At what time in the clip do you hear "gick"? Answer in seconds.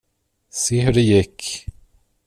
1.01-1.65